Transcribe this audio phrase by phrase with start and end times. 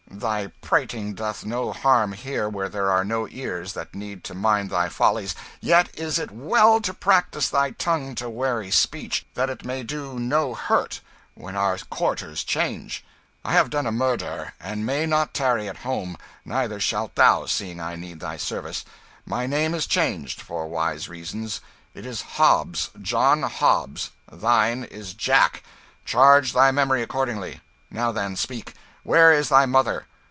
[0.13, 4.69] Thy prating doth no harm here, where there are no ears that need to mind
[4.69, 9.65] thy follies; yet it is well to practise thy tongue to wary speech, that it
[9.65, 10.99] may do no hurt
[11.33, 13.03] when our quarters change.
[13.43, 17.79] I have done a murder, and may not tarry at home neither shalt thou, seeing
[17.79, 18.85] I need thy service.
[19.25, 21.61] My name is changed, for wise reasons;
[21.95, 25.63] it is Hobbs John Hobbs; thine is Jack
[26.05, 27.61] charge thy memory accordingly.
[27.89, 28.75] Now, then, speak.
[29.03, 30.05] Where is thy mother?